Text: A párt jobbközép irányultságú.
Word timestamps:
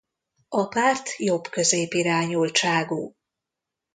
A 0.49 0.65
párt 0.67 1.15
jobbközép 1.17 1.93
irányultságú. 1.93 3.15